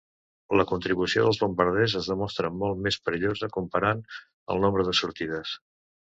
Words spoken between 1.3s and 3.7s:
bombarders es demostrà molt més perillosa